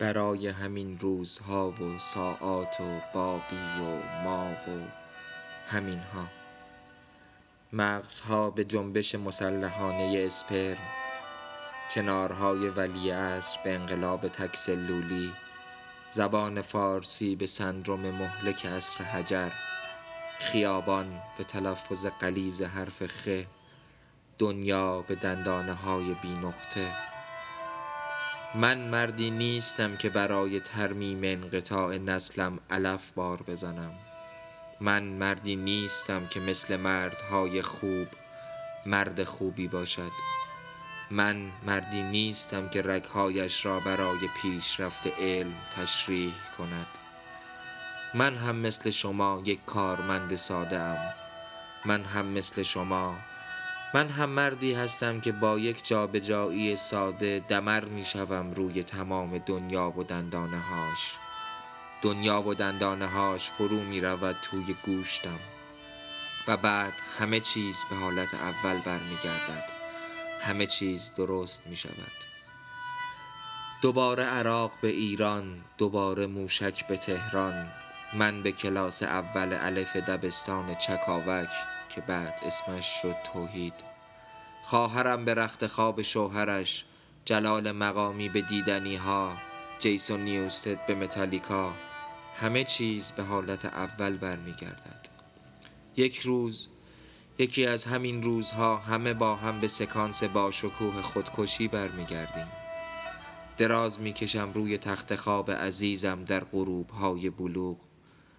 [0.00, 4.88] برای همین روزها و ساعات و باقی و ما و
[5.66, 6.28] همینها.
[7.72, 10.88] مغزها به جنبش مسلحانه اسپرم
[11.94, 15.32] کنارهای ولیعصر به انقلاب تکسلولی
[16.10, 19.50] زبان فارسی به سندروم مهلک عصر حجر
[20.38, 23.46] خیابان به تلفظ قلیز حرف خ
[24.38, 27.09] دنیا به دندانه های بی نقطه.
[28.54, 33.92] من مردی نیستم که برای ترمیم انقطاع نسلم علف بار بزنم.
[34.80, 38.08] من مردی نیستم که مثل مردهای خوب
[38.86, 40.10] مرد خوبی باشد.
[41.10, 46.86] من مردی نیستم که رگهایش را برای پیشرفت علم تشریح کند.
[48.14, 51.14] من هم مثل شما یک کارمند ساده ام
[51.84, 53.16] من هم مثل شما
[53.94, 59.90] من هم مردی هستم که با یک جابجایی ساده دمر می شوم روی تمام دنیا
[59.90, 61.16] و دندانه هاش
[62.02, 65.38] دنیا و دندانه هاش فرو می رود توی گوشتم.
[66.48, 69.64] و بعد همه چیز به حالت اول برمیگردد.
[70.40, 72.12] همه چیز درست می شود.
[73.82, 77.72] دوباره عراق به ایران دوباره موشک به تهران
[78.14, 81.50] من به کلاس اول الف دبستان چکاوک
[81.88, 83.89] که بعد اسمش شد توحید.
[84.62, 86.84] خواهرم به رخت خواب شوهرش
[87.24, 89.36] جلال مقامی به دیدنی ها
[89.78, 91.74] جیسون نیوستد به متالیکا.
[92.36, 95.08] همه چیز به حالت اول برمیگردد.
[95.96, 96.68] یک روز
[97.38, 102.48] یکی از همین روزها همه با هم به سکانس با شکوه خودکشی برمیگردیم.
[103.56, 107.76] دراز می‌کشم روی تخت خواب عزیزم در غروب های بلوغ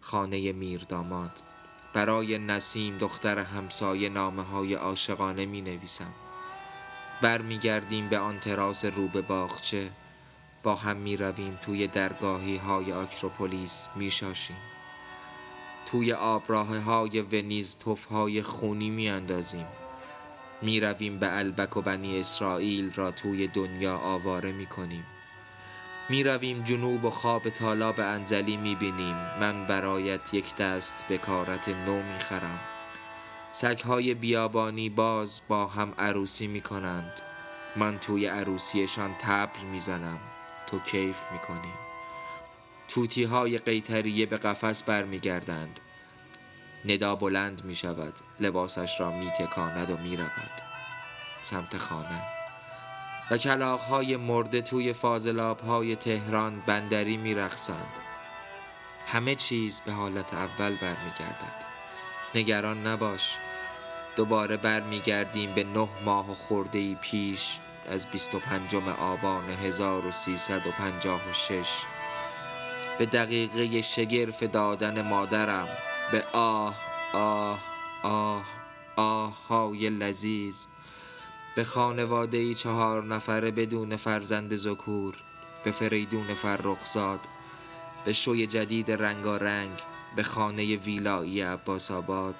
[0.00, 1.51] خانه میرداماد.
[1.92, 6.14] برای نسیم دختر همسایه نامه های عاشقانه می نویسم
[7.22, 9.90] برمیگردیم به آن تراس رو به باغچه.
[10.62, 14.56] با هم می رویم توی درگاهی های آکروپولیس می شاشیم
[15.86, 19.66] توی آبراه های ونیز توف های خونی می اندازیم
[20.62, 25.04] می رویم به البک و بنی اسرائیل را توی دنیا آواره می کنیم
[26.12, 32.02] می رویم جنوب و خواب تالاب انزلی می بینیم من برایت یک دست بکارت نو
[32.02, 32.60] می خرم
[33.50, 37.12] سگهای بیابانی باز با هم عروسی می کنند
[37.76, 40.18] من توی عروسیشان تبل می زنم
[40.66, 41.72] تو کیف می کنی
[42.88, 45.80] توتی های قیتریه به قفس برمیگردند.
[46.84, 50.62] ندا بلند می شود لباسش را می تکاند و می رود
[51.42, 52.41] سمت خانه.
[53.32, 57.98] و کلاخ های مرده توی فاضلاب های تهران بندری می رخصند.
[59.06, 61.64] همه چیز به حالت اول برمیگردد.
[62.34, 63.36] نگران نباش.
[64.16, 71.84] دوباره برمیگردیم به نه ماه خورده ای پیش از 25 آبان 1356
[72.98, 75.68] به دقیقه شگرف دادن مادرم
[76.12, 76.74] به آه
[77.14, 77.58] آه
[78.02, 78.44] آه
[78.96, 80.66] آه های لذیذ
[81.54, 85.14] به خانواده چهار نفره بدون فرزند زکور
[85.64, 87.20] به فریدون فرخزاد
[88.04, 89.80] به شوی جدید رنگارنگ
[90.16, 92.34] به خانه ویلایی عباس آباد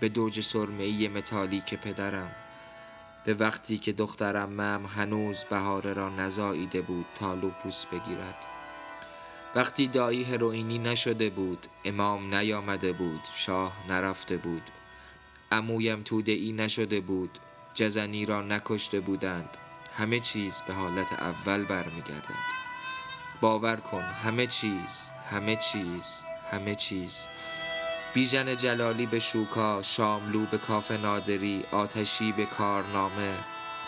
[0.00, 2.30] به دوج سرمه‌ای متالیک پدرم
[3.24, 8.36] به وقتی که دخترم مم هنوز بهاره را نزاییده بود تا لوپوس بگیرد.
[9.54, 14.62] وقتی دایی هروئینی نشده بود امام نیامده بود شاه نرفته بود.
[15.52, 17.38] عمویم توده ای نشده بود.
[17.74, 19.56] جزنی را نکشته بودند.
[19.96, 22.54] همه چیز به حالت اول برمیگردد.
[23.40, 27.26] باور کن همه چیز همه چیز همه چیز.
[28.14, 33.34] بیژن جلالی به شوکا شاملو به کاف نادری آتشی به کارنامه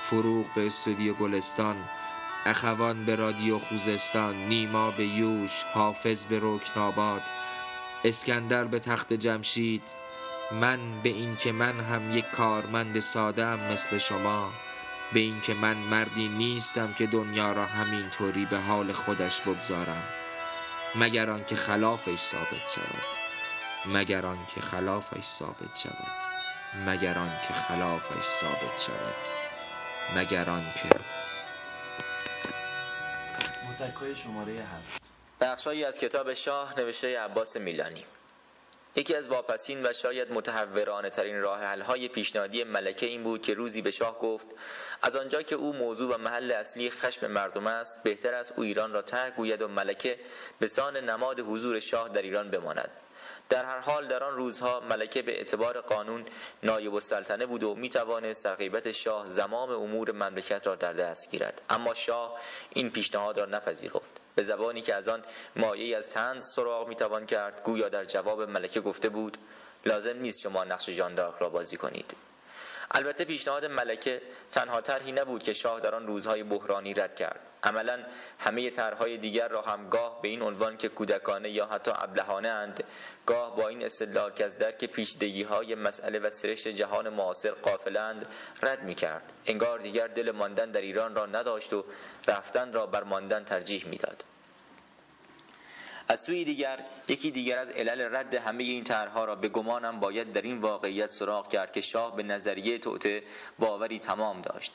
[0.03, 1.77] فروغ به استودیو گلستان
[2.47, 7.23] اخوان به رادیو خوزستان نیما به یوش حافظ به رکناباد
[8.05, 9.83] اسکندر به تخت جمشید.
[10.51, 14.53] من به این که من هم یک کارمند ساده مثل شما
[15.13, 20.03] به این که من مردی نیستم که دنیا را همینطوری به حال خودش بگذارم.
[20.95, 23.05] مگر آنکه خلافش ثابت شود.
[23.87, 26.37] مگر که خلافش ثابت شود.
[26.87, 27.15] مگر
[27.49, 29.15] که خلافش ثابت شود.
[30.17, 30.45] مگر
[30.83, 30.89] که
[33.71, 35.03] متکای شماره هفت.
[35.41, 38.05] بخشایی از کتاب شاه نوشته عباس میلانی.
[38.97, 43.55] یکی از واپسین و شاید متحورانه ترین راه حل های پیشنهادی ملکه این بود که
[43.55, 44.47] روزی به شاه گفت
[45.03, 48.93] از آنجا که او موضوع و محل اصلی خشم مردم است بهتر است او ایران
[48.93, 50.19] را ترک گوید و ملکه
[50.59, 52.91] به سان نماد حضور شاه در ایران بماند.
[53.49, 56.25] در هر حال در آن روزها ملکه به اعتبار قانون
[56.63, 61.31] نایب السلطنه بود و می توانست در غیبت شاه زمام امور مملکت را در دست
[61.31, 61.63] گیرد.
[61.71, 62.41] اما شاه
[62.71, 64.21] این پیشنهاد را نپذیرفت.
[64.35, 65.23] به زبانی که از آن
[65.57, 69.39] مایه از تنز سراغ می توان کرد گویا در جواب ملکه گفته بود
[69.87, 72.26] لازم نیست شما نقش ژاندارک را بازی کنید.
[72.91, 74.23] البته پیشنهاد ملکه
[74.53, 77.99] تنها طرحی نبود که شاه در آن روزهای بحرانی رد کرد عملا
[78.39, 82.85] همه طرحهای دیگر را هم گاه به این عنوان که کودکانه یا حتی ابلهانه اند
[83.27, 88.27] گاه با این استدلال که از درک پیشدگی های مسئله و سرشت جهان معاصر قافلند
[88.63, 91.85] رد می کرد انگار دیگر دل ماندن در ایران را نداشت و
[92.29, 94.25] رفتن را بر ماندن ترجیح می‌داد.
[96.09, 100.33] از سوی دیگر یکی دیگر از علل رد همه این طرحها را به گمانم باید
[100.33, 103.23] در این واقعیت سراغ کرد که شاه به نظریه توته
[103.59, 104.73] باوری تمام داشت.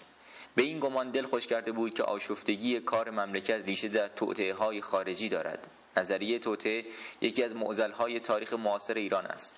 [0.55, 4.81] به این گمان دل خوش کرده بود که آشفتگی کار مملکت ریشه در توته های
[4.81, 5.67] خارجی دارد.
[5.97, 6.85] نظریه توته
[7.21, 7.53] یکی از
[7.97, 9.55] های تاریخ معاصر ایران است.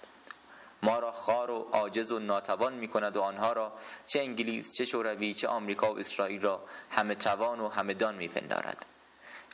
[0.84, 3.74] ما را خار و عاجز و ناتوان می کند و آنها را
[4.08, 8.28] چه انگلیس چه شوروی چه آمریکا و اسرائیل را همه توان و همه دان می
[8.28, 8.86] پندارد.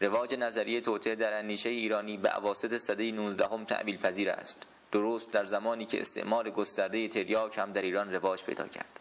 [0.01, 4.61] رواج نظریه توطعه در اندیشه ایرانی به اواسط سده 19 هم تعویل پذیر است.
[4.91, 8.99] درست در زمانی که استعمال گسترده تریاک هم در ایران رواج پیدا کرد.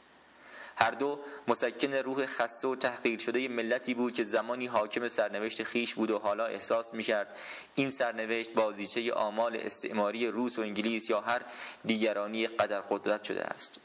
[0.76, 5.94] هر دو مسکن روح خسته و تحقیر شده ملتی بود که زمانی حاکم سرنوشت خیش
[5.94, 7.36] بود و حالا احساس می کرد
[7.74, 11.42] این سرنوشت بازیچه آمال استعماری روس و انگلیس یا هر
[11.84, 13.80] دیگرانی قدر قدرت شده است.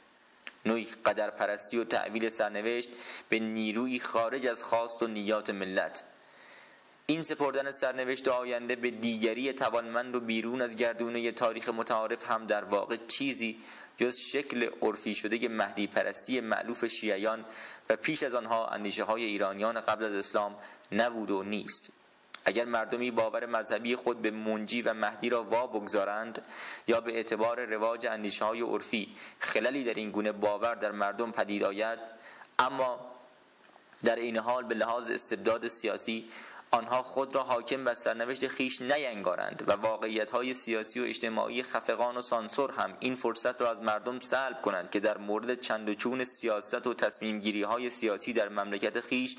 [0.65, 2.89] نوعی قدر پرستی و تعویل سرنوشت
[3.29, 6.03] به نیروی خارج از خواست و نیات ملت
[7.13, 12.63] این سپردن سرنوشت آینده به دیگری توانمند و بیرون از گردونه تاریخ متعارف هم در
[12.63, 13.59] واقع چیزی
[13.97, 17.45] جز شکل عرفی شده مهدی پرستی معلوف شیعیان
[17.89, 20.55] و پیش از آنها اندیشه های ایرانیان قبل از اسلام
[20.91, 21.89] نبود و نیست.
[22.45, 26.41] اگر مردمی باور مذهبی خود به منجی و مهدی را وا بگذارند
[26.87, 31.63] یا به اعتبار رواج اندیشه های عرفی خللی در این گونه باور در مردم پدید
[31.63, 31.99] آید
[32.59, 33.13] اما
[34.03, 36.29] در این حال به لحاظ استبداد سیاسی
[36.73, 42.17] آنها خود را حاکم و سرنوشت خیش نینگارند و واقعیت های سیاسی و اجتماعی خفقان
[42.17, 45.93] و سانسور هم این فرصت را از مردم سلب کنند که در مورد چند و
[45.93, 49.35] چون سیاست و تصمیم گیری های سیاسی در مملکت خیش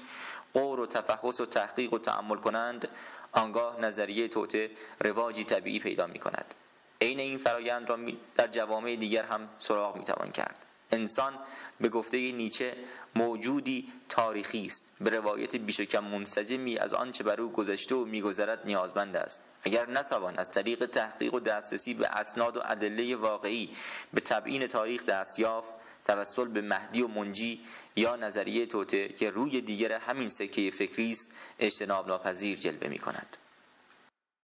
[0.52, 2.88] قور و تفحص و تحقیق و تعمل کنند
[3.32, 4.70] آنگاه نظریه توته
[5.00, 6.54] رواجی طبیعی پیدا می کند
[7.02, 7.98] عین این فرایند را
[8.34, 10.63] در جوامع دیگر هم سراغ می توان کرد.
[10.94, 11.38] انسان
[11.80, 12.76] به گفته نیچه
[13.14, 14.92] موجودی تاریخی است.
[15.00, 19.40] به روایت بیش و کم منسجمی از آنچه بر او گذشته و میگذرد نیازمند است.
[19.62, 23.70] اگر نتوان از طریق تحقیق و دسترسی به اسناد و ادله واقعی
[24.14, 25.74] به تبیین تاریخ دست یافت
[26.04, 27.60] توسل به مهدی و منجی
[27.96, 33.36] یا نظریه توته که روی دیگر همین سکه فکری است اجتناب ناپذیر جلوه می کند